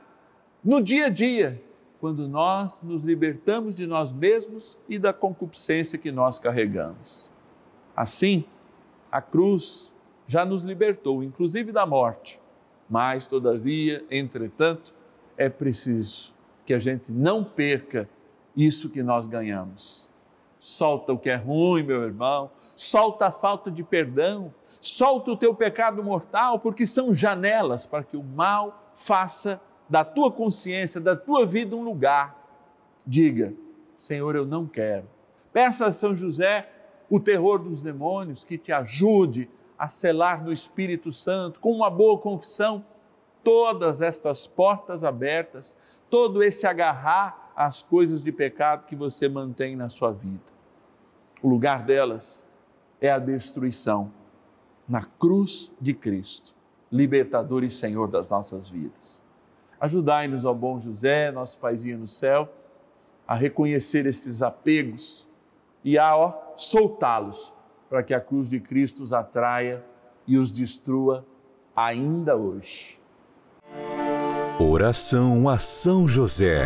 no 0.63 0.81
dia 0.81 1.07
a 1.07 1.09
dia, 1.09 1.63
quando 1.99 2.27
nós 2.27 2.81
nos 2.81 3.03
libertamos 3.03 3.75
de 3.75 3.85
nós 3.85 4.11
mesmos 4.11 4.77
e 4.87 4.97
da 4.97 5.11
concupiscência 5.11 5.97
que 5.97 6.11
nós 6.11 6.39
carregamos. 6.39 7.29
Assim, 7.95 8.45
a 9.11 9.21
cruz 9.21 9.93
já 10.27 10.45
nos 10.45 10.63
libertou, 10.63 11.23
inclusive 11.23 11.71
da 11.71 11.85
morte. 11.85 12.39
Mas, 12.89 13.27
todavia, 13.27 14.05
entretanto, 14.09 14.95
é 15.37 15.49
preciso 15.49 16.33
que 16.65 16.73
a 16.73 16.79
gente 16.79 17.11
não 17.11 17.43
perca 17.43 18.09
isso 18.55 18.89
que 18.89 19.03
nós 19.03 19.27
ganhamos. 19.27 20.08
Solta 20.59 21.13
o 21.13 21.17
que 21.17 21.29
é 21.29 21.35
ruim, 21.35 21.83
meu 21.83 22.03
irmão, 22.03 22.51
solta 22.75 23.27
a 23.27 23.31
falta 23.31 23.71
de 23.71 23.81
perdão, 23.81 24.53
solta 24.81 25.31
o 25.31 25.37
teu 25.37 25.55
pecado 25.55 26.03
mortal, 26.03 26.59
porque 26.59 26.85
são 26.85 27.13
janelas 27.13 27.87
para 27.87 28.03
que 28.03 28.17
o 28.17 28.23
mal 28.23 28.91
faça 28.93 29.61
da 29.87 30.03
tua 30.03 30.29
consciência, 30.29 30.99
da 30.99 31.15
tua 31.15 31.45
vida 31.45 31.75
um 31.75 31.83
lugar. 31.83 32.37
Diga, 33.05 33.53
Senhor, 33.95 34.35
eu 34.35 34.45
não 34.45 34.67
quero. 34.67 35.07
Peça 35.53 35.87
a 35.87 35.91
São 35.91 36.15
José 36.15 36.69
o 37.09 37.19
terror 37.19 37.59
dos 37.59 37.81
demônios 37.81 38.43
que 38.43 38.57
te 38.57 38.71
ajude 38.71 39.49
a 39.77 39.87
selar 39.87 40.43
no 40.43 40.51
Espírito 40.51 41.11
Santo, 41.11 41.59
com 41.59 41.71
uma 41.71 41.89
boa 41.89 42.19
confissão, 42.19 42.83
todas 43.43 44.01
estas 44.01 44.45
portas 44.45 45.03
abertas, 45.03 45.73
todo 46.09 46.43
esse 46.43 46.67
agarrar 46.67 47.38
às 47.59 47.83
coisas 47.83 48.23
de 48.23 48.31
pecado 48.31 48.85
que 48.85 48.95
você 48.95 49.27
mantém 49.27 49.75
na 49.75 49.89
sua 49.89 50.13
vida. 50.13 50.39
O 51.43 51.49
lugar 51.49 51.83
delas 51.83 52.47
é 53.01 53.11
a 53.11 53.19
destruição 53.19 54.13
na 54.87 55.03
cruz 55.03 55.73
de 55.79 55.93
Cristo, 55.93 56.55
libertador 56.89 57.65
e 57.65 57.69
Senhor 57.69 58.07
das 58.07 58.29
nossas 58.29 58.69
vidas. 58.69 59.21
Ajudai-nos, 59.77 60.45
ó 60.45 60.53
bom 60.53 60.79
José, 60.79 61.33
nosso 61.33 61.59
paizinho 61.59 61.97
no 61.97 62.07
céu, 62.07 62.49
a 63.27 63.35
reconhecer 63.35 64.05
esses 64.05 64.41
apegos 64.41 65.27
e 65.83 65.99
a 65.99 66.33
soltá-los 66.55 67.53
para 67.89 68.01
que 68.01 68.13
a 68.13 68.21
cruz 68.21 68.47
de 68.47 68.61
Cristo 68.61 69.03
os 69.03 69.11
atraia 69.11 69.83
e 70.25 70.37
os 70.37 70.49
destrua 70.49 71.25
ainda 71.75 72.37
hoje. 72.37 72.97
Oração 74.57 75.49
a 75.49 75.59
São 75.59 76.07
José. 76.07 76.65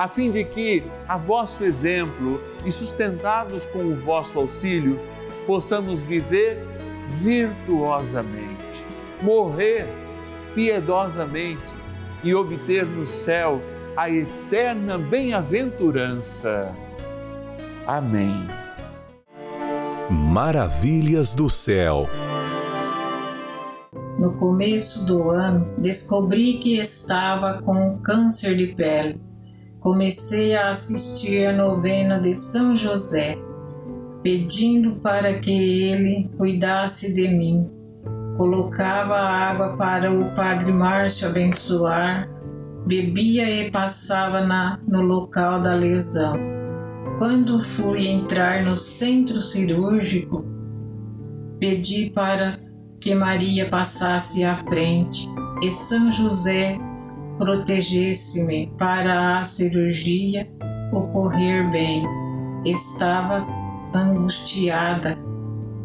a 0.00 0.08
fim 0.08 0.30
de 0.30 0.42
que, 0.44 0.82
a 1.06 1.18
vosso 1.18 1.62
exemplo 1.62 2.40
e 2.64 2.72
sustentados 2.72 3.66
com 3.66 3.80
o 3.80 3.96
vosso 3.96 4.38
auxílio, 4.38 4.98
possamos 5.46 6.02
viver 6.02 6.58
virtuosamente, 7.10 8.82
morrer 9.20 9.86
piedosamente 10.54 11.70
e 12.24 12.34
obter 12.34 12.86
no 12.86 13.04
céu 13.04 13.60
a 13.94 14.08
eterna 14.08 14.96
bem-aventurança. 14.96 16.74
Amém. 17.86 18.48
Maravilhas 20.08 21.34
do 21.34 21.50
céu. 21.50 22.08
No 24.18 24.32
começo 24.38 25.04
do 25.04 25.28
ano, 25.28 25.74
descobri 25.76 26.54
que 26.54 26.78
estava 26.78 27.60
com 27.60 28.00
câncer 28.02 28.56
de 28.56 28.68
pele. 28.68 29.29
Comecei 29.80 30.54
a 30.54 30.70
assistir 30.70 31.46
a 31.46 31.56
novena 31.56 32.20
de 32.20 32.34
São 32.34 32.76
José, 32.76 33.36
pedindo 34.22 34.96
para 34.96 35.38
que 35.40 35.82
ele 35.90 36.30
cuidasse 36.36 37.14
de 37.14 37.28
mim. 37.28 37.70
Colocava 38.36 39.18
água 39.18 39.76
para 39.76 40.12
o 40.12 40.34
Padre 40.34 40.70
Márcio 40.70 41.28
abençoar 41.28 42.30
bebia 42.86 43.48
e 43.48 43.70
passava 43.70 44.40
na, 44.40 44.80
no 44.86 45.02
local 45.02 45.60
da 45.60 45.74
lesão. 45.74 46.34
Quando 47.18 47.58
fui 47.58 48.08
entrar 48.08 48.64
no 48.64 48.74
centro 48.74 49.40
cirúrgico, 49.40 50.44
pedi 51.58 52.10
para 52.10 52.52
que 52.98 53.14
Maria 53.14 53.68
passasse 53.68 54.42
à 54.42 54.56
frente 54.56 55.28
e 55.62 55.70
São 55.70 56.10
José 56.10 56.78
protegesse-me 57.40 58.70
para 58.78 59.40
a 59.40 59.44
cirurgia 59.44 60.46
ocorrer 60.92 61.68
bem. 61.72 62.04
Estava 62.64 63.44
angustiada, 63.92 65.18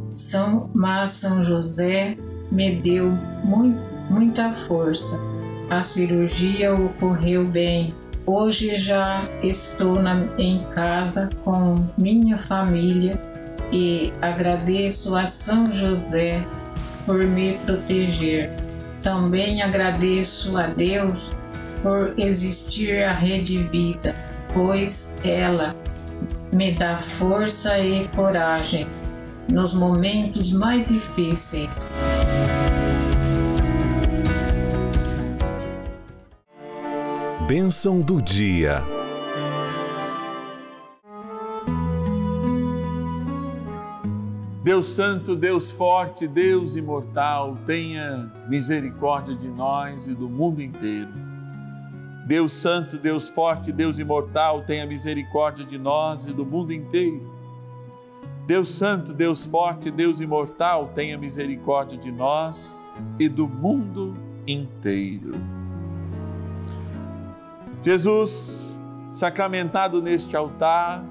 São, 0.07 0.69
mas 0.75 1.11
São 1.11 1.41
José 1.41 2.15
me 2.51 2.75
deu 2.75 3.09
muito, 3.43 3.79
muita 4.11 4.53
força 4.53 5.19
a 5.69 5.81
cirurgia 5.81 6.73
ocorreu 6.73 7.45
bem. 7.45 7.93
Hoje 8.25 8.75
já 8.75 9.19
estou 9.41 9.99
na, 10.01 10.27
em 10.37 10.63
casa 10.65 11.29
com 11.43 11.87
minha 11.97 12.37
família 12.37 13.19
e 13.71 14.13
agradeço 14.21 15.15
a 15.15 15.25
São 15.25 15.71
José 15.71 16.45
por 17.05 17.23
me 17.25 17.57
proteger. 17.65 18.51
Também 19.01 19.63
agradeço 19.63 20.55
a 20.57 20.67
Deus 20.67 21.35
por 21.85 22.15
existir 22.17 23.03
a 23.03 23.13
Rede 23.13 23.61
Vida, 23.61 24.15
pois 24.55 25.15
ela 25.23 25.75
me 26.51 26.71
dá 26.71 26.97
força 26.97 27.77
e 27.77 28.07
coragem 28.07 28.87
nos 29.47 29.71
momentos 29.71 30.51
mais 30.51 30.83
difíceis. 30.83 31.93
Bênção 37.47 37.99
do 37.99 38.19
dia. 38.19 38.81
Deus 44.63 44.87
Santo, 44.87 45.35
Deus 45.35 45.69
Forte, 45.69 46.27
Deus 46.27 46.75
Imortal, 46.75 47.59
tenha 47.67 48.31
misericórdia 48.49 49.35
de 49.35 49.49
nós 49.49 50.07
e 50.07 50.15
do 50.15 50.27
mundo 50.27 50.63
inteiro. 50.63 51.24
Deus 52.25 52.53
Santo, 52.53 52.97
Deus 52.97 53.29
Forte, 53.29 53.71
Deus 53.71 53.99
Imortal, 53.99 54.63
tenha 54.63 54.85
misericórdia 54.87 55.63
de 55.63 55.77
nós 55.77 56.25
e 56.25 56.33
do 56.33 56.43
mundo 56.43 56.73
inteiro. 56.73 57.31
Deus 58.47 58.69
Santo, 58.73 59.13
Deus 59.13 59.45
Forte, 59.45 59.91
Deus 59.91 60.19
Imortal, 60.19 60.91
tenha 60.95 61.17
misericórdia 61.17 61.97
de 61.97 62.11
nós 62.11 62.89
e 63.19 63.29
do 63.29 63.47
mundo 63.47 64.15
inteiro. 64.47 65.33
Jesus, 67.83 68.81
sacramentado 69.13 70.01
neste 70.01 70.35
altar, 70.35 71.05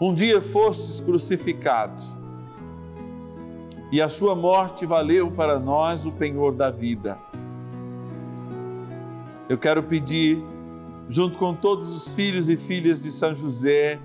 um 0.00 0.12
dia 0.12 0.42
fostes 0.42 1.00
crucificado 1.00 2.02
e 3.92 4.02
a 4.02 4.08
sua 4.08 4.34
morte 4.34 4.84
valeu 4.84 5.30
para 5.30 5.60
nós 5.60 6.06
o 6.06 6.10
penhor 6.10 6.52
da 6.52 6.70
vida. 6.70 7.18
Eu 9.48 9.58
quero 9.58 9.82
pedir, 9.82 10.42
junto 11.08 11.36
com 11.36 11.54
todos 11.54 11.94
os 11.94 12.14
filhos 12.14 12.48
e 12.48 12.56
filhas 12.56 13.02
de 13.02 13.10
São 13.10 13.34
José, 13.34 14.00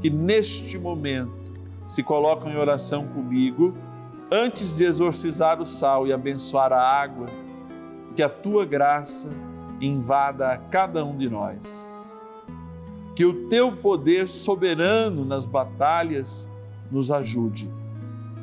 que 0.00 0.10
neste 0.10 0.78
momento 0.78 1.52
se 1.86 2.02
colocam 2.02 2.50
em 2.50 2.56
oração 2.56 3.06
comigo, 3.06 3.74
antes 4.32 4.74
de 4.76 4.84
exorcizar 4.84 5.60
o 5.60 5.66
sal 5.66 6.06
e 6.06 6.12
abençoar 6.12 6.72
a 6.72 6.80
água, 6.80 7.26
que 8.14 8.22
a 8.22 8.28
tua 8.28 8.64
graça 8.64 9.28
invada 9.80 10.50
a 10.50 10.56
cada 10.56 11.04
um 11.04 11.16
de 11.16 11.28
nós. 11.28 12.22
Que 13.14 13.24
o 13.24 13.48
teu 13.48 13.76
poder 13.76 14.28
soberano 14.28 15.24
nas 15.24 15.46
batalhas 15.46 16.48
nos 16.90 17.10
ajude 17.10 17.70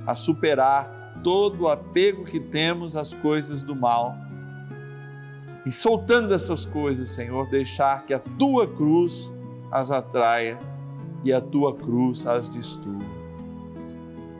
a 0.05 0.13
superar 0.13 1.21
todo 1.23 1.63
o 1.63 1.67
apego 1.67 2.23
que 2.23 2.39
temos 2.39 2.95
às 2.95 3.13
coisas 3.13 3.61
do 3.61 3.75
mal 3.75 4.15
e 5.67 5.71
soltando 5.71 6.33
essas 6.33 6.65
coisas, 6.65 7.09
Senhor, 7.09 7.45
deixar 7.49 8.05
que 8.05 8.13
a 8.13 8.19
tua 8.19 8.65
cruz 8.65 9.35
as 9.69 9.91
atraia 9.91 10.57
e 11.25 11.33
a 11.33 11.41
tua 11.41 11.75
cruz 11.75 12.25
as 12.25 12.47
destrua. 12.47 13.03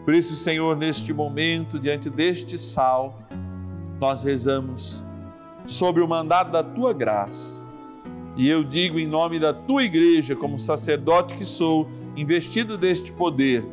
Por 0.06 0.13
isso, 0.13 0.38
Senhor, 0.38 0.78
neste 0.78 1.12
momento, 1.12 1.78
diante 1.78 2.10
deste 2.10 2.58
sal, 2.58 3.20
nós 4.00 4.24
rezamos 4.24 5.04
sobre 5.66 6.02
o 6.02 6.08
mandato 6.08 6.50
da 6.50 6.63
tua 6.63 6.94
graça. 6.94 7.68
E 8.38 8.48
eu 8.48 8.63
digo 8.63 8.98
em 8.98 9.06
nome 9.06 9.38
da 9.38 9.54
tua 9.54 9.84
igreja, 9.84 10.34
como 10.34 10.58
sacerdote 10.58 11.36
que 11.36 11.44
sou, 11.44 11.90
investido 12.16 12.78
deste 12.78 13.12
poder, 13.12 13.66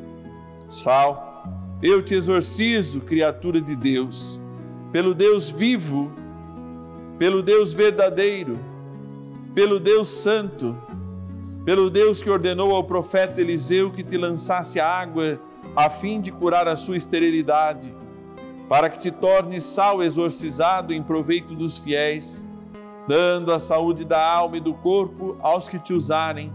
sal, 0.68 1.46
eu 1.80 2.02
te 2.02 2.14
exorcizo, 2.14 3.00
criatura 3.00 3.60
de 3.60 3.76
Deus, 3.76 4.42
pelo 4.90 5.14
Deus 5.14 5.50
vivo, 5.50 6.23
pelo 7.24 7.42
Deus 7.42 7.72
verdadeiro, 7.72 8.60
pelo 9.54 9.80
Deus 9.80 10.10
santo, 10.10 10.76
pelo 11.64 11.88
Deus 11.88 12.22
que 12.22 12.28
ordenou 12.28 12.74
ao 12.74 12.84
profeta 12.84 13.40
Eliseu 13.40 13.90
que 13.90 14.02
te 14.02 14.18
lançasse 14.18 14.78
a 14.78 14.86
água 14.86 15.40
a 15.74 15.88
fim 15.88 16.20
de 16.20 16.30
curar 16.30 16.68
a 16.68 16.76
sua 16.76 16.98
esterilidade, 16.98 17.94
para 18.68 18.90
que 18.90 18.98
te 18.98 19.10
tornes 19.10 19.64
sal 19.64 20.02
exorcizado 20.02 20.92
em 20.92 21.02
proveito 21.02 21.54
dos 21.54 21.78
fiéis, 21.78 22.44
dando 23.08 23.54
a 23.54 23.58
saúde 23.58 24.04
da 24.04 24.22
alma 24.22 24.58
e 24.58 24.60
do 24.60 24.74
corpo 24.74 25.38
aos 25.40 25.66
que 25.66 25.78
te 25.78 25.94
usarem, 25.94 26.52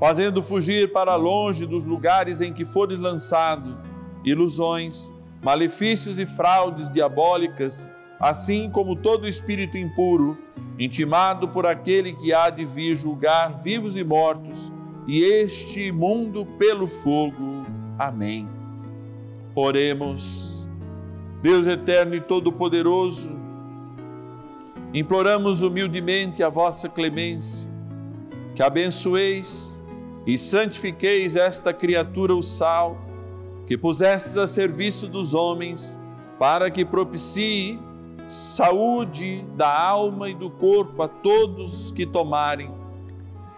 fazendo 0.00 0.42
fugir 0.42 0.90
para 0.90 1.14
longe 1.14 1.64
dos 1.64 1.86
lugares 1.86 2.40
em 2.40 2.52
que 2.52 2.64
fores 2.64 2.98
lançado 2.98 3.78
ilusões, 4.24 5.14
malefícios 5.44 6.18
e 6.18 6.26
fraudes 6.26 6.90
diabólicas, 6.90 7.88
assim 8.22 8.70
como 8.70 8.94
todo 8.94 9.26
espírito 9.26 9.76
impuro 9.76 10.38
intimado 10.78 11.48
por 11.48 11.66
aquele 11.66 12.12
que 12.12 12.32
há 12.32 12.48
de 12.48 12.64
vir 12.64 12.96
julgar 12.96 13.60
vivos 13.62 13.96
e 13.96 14.04
mortos, 14.04 14.72
e 15.06 15.22
este 15.22 15.90
mundo 15.90 16.46
pelo 16.58 16.86
fogo. 16.86 17.66
Amém. 17.98 18.48
Oremos. 19.54 20.66
Deus 21.42 21.66
eterno 21.66 22.14
e 22.14 22.20
todo-poderoso, 22.20 23.28
imploramos 24.94 25.62
humildemente 25.62 26.40
a 26.40 26.48
vossa 26.48 26.88
clemência, 26.88 27.68
que 28.54 28.62
abençoeis 28.62 29.82
e 30.24 30.38
santifiqueis 30.38 31.34
esta 31.34 31.72
criatura, 31.72 32.32
o 32.32 32.42
sal, 32.42 32.96
que 33.66 33.76
pusestes 33.76 34.38
a 34.38 34.46
serviço 34.46 35.08
dos 35.08 35.34
homens, 35.34 35.98
para 36.38 36.70
que 36.70 36.84
propicie 36.84 37.80
saúde 38.32 39.44
da 39.56 39.78
alma 39.78 40.30
e 40.30 40.34
do 40.34 40.48
corpo 40.48 41.02
a 41.02 41.08
todos 41.08 41.90
que 41.90 42.06
tomarem, 42.06 42.70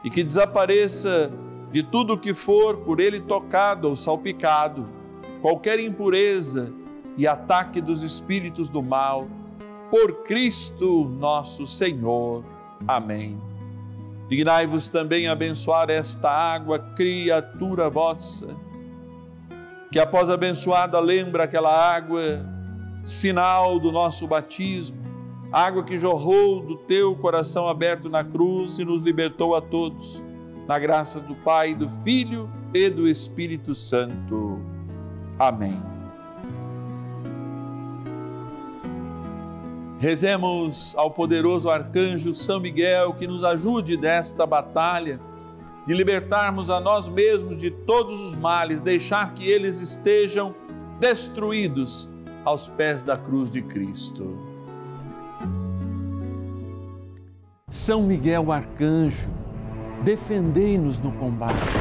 e 0.03 0.11
que 0.11 0.25
desapareça 0.25 1.31
de 1.71 1.83
tudo 1.83 2.19
que 2.19 2.35
for 2.35 2.79
por 2.79 2.99
ele 2.99 3.21
tocado 3.21 3.89
ou 3.89 3.95
salpicado, 3.95 4.89
qualquer 5.41 5.79
impureza 5.79 6.73
e 7.17 7.27
ataque 7.27 7.81
dos 7.81 8.03
espíritos 8.03 8.69
do 8.69 8.83
mal, 8.83 9.29
por 9.91 10.25
Cristo 10.25 11.05
nosso 11.21 11.69
Senhor. 11.69 12.45
Amém. 12.87 13.41
Dignai-vos 14.29 14.89
também 14.89 15.29
abençoar 15.29 15.89
esta 15.89 16.29
água, 16.29 16.81
criatura 16.97 17.89
vossa, 17.89 18.49
que 19.93 20.01
após 20.01 20.29
abençoada 20.29 20.99
lembra 20.99 21.45
aquela 21.45 21.73
água 21.73 22.54
sinal 23.05 23.79
do 23.79 23.93
nosso 23.93 24.27
batismo, 24.27 24.99
água 25.53 25.85
que 25.85 25.99
jorrou 25.99 26.61
do 26.61 26.77
teu 26.77 27.15
coração 27.15 27.69
aberto 27.69 28.09
na 28.09 28.25
cruz 28.25 28.79
e 28.79 28.85
nos 28.85 29.03
libertou 29.03 29.55
a 29.55 29.61
todos, 29.61 30.25
na 30.67 30.79
graça 30.79 31.21
do 31.21 31.35
Pai, 31.35 31.75
do 31.75 31.89
Filho 31.89 32.51
e 32.73 32.89
do 32.89 33.07
Espírito 33.07 33.75
Santo. 33.75 34.59
Amém. 35.39 35.81
Rezemos 39.99 40.95
ao 40.97 41.11
poderoso 41.11 41.71
arcanjo 41.71 42.35
São 42.35 42.59
Miguel 42.59 43.15
que 43.15 43.27
nos 43.27 43.45
ajude 43.45 43.97
nesta 43.97 44.45
batalha 44.47 45.21
de 45.87 45.95
libertarmos 45.95 46.71
a 46.71 46.81
nós 46.81 47.09
mesmos 47.09 47.59
de 47.59 47.71
todos 47.71 48.19
os 48.21 48.35
males, 48.35 48.81
deixar 48.81 49.35
que 49.35 49.49
eles 49.49 49.81
estejam 49.81 50.55
destruídos 50.99 52.09
aos 52.45 52.69
pés 52.69 53.03
da 53.03 53.17
cruz 53.17 53.51
de 53.51 53.63
Cristo. 53.63 54.39
São 57.69 58.03
Miguel 58.03 58.53
Arcanjo, 58.53 59.31
defendei-nos 60.05 60.99
no 60.99 61.11
combate. 61.13 61.75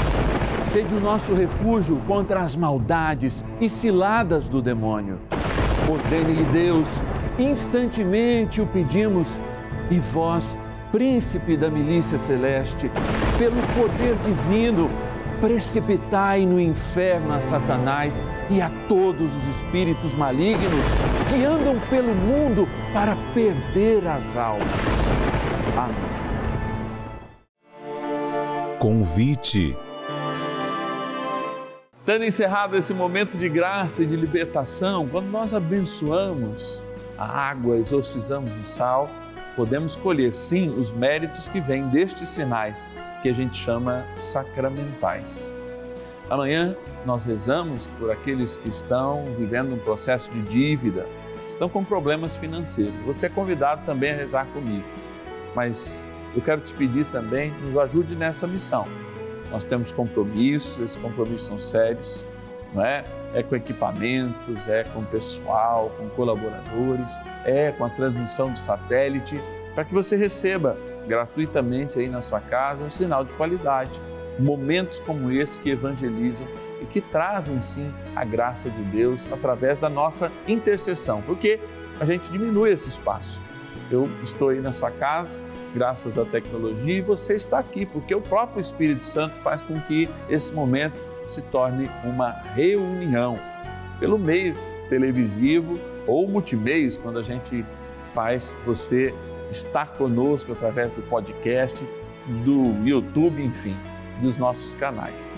Sede 0.63 0.95
o 0.95 0.99
nosso 0.99 1.34
refúgio 1.34 2.02
contra 2.08 2.39
as 2.39 2.56
maldades 2.56 3.43
e 3.60 3.67
ciladas 3.67 4.47
do 4.47 4.62
demônio. 4.62 5.19
Ordene-lhe 5.91 6.45
Deus, 6.45 7.02
instantemente 7.38 8.62
o 8.62 8.65
pedimos, 8.65 9.38
e 9.91 9.99
vós, 9.99 10.58
príncipe 10.91 11.58
da 11.58 11.69
milícia 11.69 12.17
celeste, 12.17 12.89
pelo 13.38 13.62
poder 13.76 14.15
divino, 14.19 14.89
precipitai 15.43 16.45
no 16.45 16.58
inferno 16.58 17.34
a 17.34 17.41
Satanás 17.41 18.23
e 18.49 18.62
a 18.62 18.71
todos 18.88 19.36
os 19.36 19.47
espíritos 19.58 20.15
malignos 20.15 20.86
que 21.29 21.43
andam 21.43 21.77
pelo 21.89 22.15
mundo 22.15 22.65
para 22.93 23.13
perder 23.34 24.08
as 24.08 24.38
almas. 24.38 25.19
Amém. 25.75 25.97
Convite. 28.79 29.75
Tendo 32.06 32.23
encerrado 32.23 32.77
esse 32.77 32.93
momento 32.93 33.38
de 33.38 33.49
graça 33.49 34.01
e 34.01 34.06
de 34.06 34.15
libertação, 34.15 35.10
quando 35.10 35.27
nós 35.27 35.53
abençoamos 35.53 36.86
a 37.17 37.25
água, 37.25 37.75
exorcizamos 37.75 38.58
o 38.58 38.63
sal, 38.63 39.10
podemos 39.55 39.95
colher 39.95 40.33
sim 40.33 40.69
os 40.69 40.91
méritos 40.91 41.47
que 41.47 41.61
vêm 41.61 41.87
destes 41.89 42.27
sinais 42.27 42.91
que 43.21 43.29
a 43.29 43.33
gente 43.33 43.57
chama 43.57 44.05
sacramentais. 44.15 45.53
Amanhã 46.29 46.75
nós 47.05 47.25
rezamos 47.25 47.87
por 47.99 48.11
aqueles 48.11 48.55
que 48.55 48.69
estão 48.69 49.25
vivendo 49.37 49.73
um 49.73 49.79
processo 49.79 50.31
de 50.31 50.41
dívida, 50.41 51.05
estão 51.47 51.69
com 51.69 51.83
problemas 51.83 52.35
financeiros. 52.35 52.93
Você 53.05 53.27
é 53.27 53.29
convidado 53.29 53.85
também 53.85 54.11
a 54.11 54.15
rezar 54.15 54.45
comigo, 54.47 54.85
mas 55.53 56.07
eu 56.35 56.41
quero 56.41 56.61
te 56.61 56.73
pedir 56.73 57.05
também, 57.07 57.51
nos 57.61 57.77
ajude 57.77 58.15
nessa 58.15 58.47
missão. 58.47 58.87
Nós 59.51 59.63
temos 59.63 59.91
compromissos, 59.91 60.79
esses 60.79 60.97
compromissos 60.97 61.45
são 61.45 61.59
sérios, 61.59 62.23
não 62.73 62.83
é? 62.83 63.03
É 63.33 63.41
com 63.41 63.55
equipamentos, 63.55 64.67
é 64.67 64.83
com 64.83 65.03
pessoal, 65.03 65.91
com 65.97 66.07
colaboradores, 66.09 67.17
é 67.45 67.71
com 67.71 67.85
a 67.85 67.89
transmissão 67.89 68.51
do 68.51 68.59
satélite, 68.59 69.39
para 69.73 69.83
que 69.83 69.93
você 69.93 70.15
receba 70.15 70.77
gratuitamente 71.07 71.99
aí 71.99 72.07
na 72.07 72.21
sua 72.21 72.39
casa 72.39 72.85
um 72.85 72.89
sinal 72.89 73.25
de 73.25 73.33
qualidade. 73.33 73.99
Momentos 74.39 74.99
como 74.99 75.31
esse 75.31 75.59
que 75.59 75.69
evangelizam 75.69 76.47
e 76.81 76.85
que 76.85 77.01
trazem 77.01 77.59
sim 77.61 77.93
a 78.15 78.23
graça 78.23 78.69
de 78.69 78.83
Deus 78.83 79.29
através 79.31 79.77
da 79.77 79.89
nossa 79.89 80.31
intercessão, 80.47 81.21
porque 81.21 81.59
a 81.99 82.05
gente 82.05 82.31
diminui 82.31 82.71
esse 82.71 82.89
espaço. 82.89 83.41
Eu 83.91 84.09
estou 84.23 84.49
aí 84.49 84.59
na 84.59 84.71
sua 84.71 84.91
casa, 84.91 85.43
graças 85.73 86.17
à 86.17 86.25
tecnologia, 86.25 86.97
e 86.97 87.01
você 87.01 87.35
está 87.35 87.59
aqui, 87.59 87.85
porque 87.85 88.13
o 88.13 88.21
próprio 88.21 88.59
Espírito 88.59 89.05
Santo 89.05 89.35
faz 89.37 89.61
com 89.61 89.79
que 89.81 90.09
esse 90.29 90.53
momento 90.53 91.01
se 91.27 91.41
torne 91.43 91.89
uma 92.03 92.31
reunião 92.53 93.39
pelo 93.99 94.17
meio 94.17 94.55
televisivo 94.89 95.79
ou 96.07 96.27
multimeios, 96.27 96.97
quando 96.97 97.19
a 97.19 97.23
gente 97.23 97.65
faz 98.13 98.55
você 98.65 99.13
estar 99.49 99.87
conosco 99.97 100.51
através 100.51 100.91
do 100.91 101.01
podcast, 101.03 101.83
do 102.43 102.75
YouTube, 102.85 103.43
enfim, 103.43 103.77
dos 104.21 104.37
nossos 104.37 104.75
canais. 104.75 105.31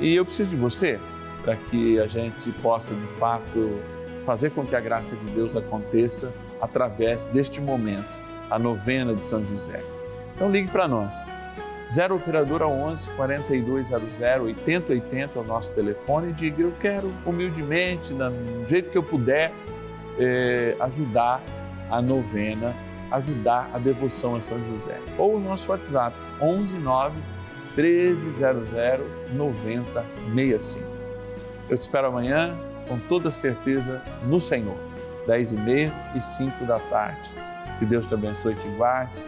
E 0.00 0.14
eu 0.14 0.24
preciso 0.24 0.50
de 0.50 0.56
você 0.56 1.00
para 1.42 1.56
que 1.56 1.98
a 2.00 2.06
gente 2.06 2.50
possa, 2.60 2.94
de 2.94 3.06
fato, 3.18 3.80
fazer 4.24 4.50
com 4.50 4.66
que 4.66 4.74
a 4.74 4.80
graça 4.80 5.14
de 5.16 5.24
Deus 5.30 5.54
aconteça 5.54 6.32
através 6.60 7.24
deste 7.26 7.60
momento, 7.60 8.08
a 8.50 8.58
novena 8.58 9.14
de 9.14 9.24
São 9.24 9.44
José. 9.44 9.82
Então 10.34 10.50
ligue 10.50 10.70
para 10.70 10.86
nós. 10.86 11.24
0 11.92 12.16
operadora 12.16 12.66
11 12.66 13.10
4200 13.10 14.20
8080 14.20 15.38
é 15.38 15.40
o 15.40 15.44
nosso 15.44 15.72
telefone 15.72 16.30
e 16.30 16.32
diga 16.32 16.62
eu 16.62 16.72
quero 16.80 17.12
humildemente, 17.24 18.12
do 18.12 18.66
jeito 18.66 18.90
que 18.90 18.98
eu 18.98 19.04
puder, 19.04 19.52
eh, 20.18 20.74
ajudar 20.80 21.40
a 21.88 22.02
novena 22.02 22.74
ajudar 23.10 23.70
a 23.72 23.78
devoção 23.78 24.36
a 24.36 24.40
São 24.40 24.62
José. 24.64 24.98
Ou 25.18 25.36
o 25.36 25.40
nosso 25.40 25.70
WhatsApp 25.70 26.16
11 26.40 26.74
9 26.74 27.16
1300 27.76 28.70
9065. 29.32 30.84
Eu 31.68 31.76
te 31.76 31.80
espero 31.80 32.08
amanhã 32.08 32.56
com 32.88 32.98
toda 32.98 33.30
certeza 33.30 34.02
no 34.24 34.40
Senhor. 34.40 34.76
10 35.26 35.52
e 35.52 35.56
meia 35.56 35.92
e 36.14 36.20
5 36.20 36.64
da 36.64 36.78
tarde. 36.78 37.30
Que 37.78 37.84
Deus 37.84 38.06
te 38.06 38.14
abençoe 38.14 38.52
e 38.54 38.56
te 38.56 38.68
guarde 38.76 39.22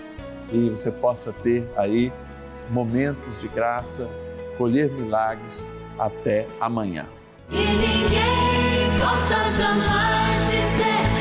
e 0.53 0.71
você 0.71 0.91
possa 0.91 1.33
ter 1.33 1.69
aí 1.77 2.13
momentos 2.71 3.41
de 3.41 3.49
graça, 3.49 4.09
colher 4.57 4.91
milagres. 4.91 5.71
Até 5.99 6.47
amanhã. 6.61 7.07
Ninguém 7.51 9.01
possa 9.01 9.51
jamais 9.51 10.45
dizer 10.47 11.18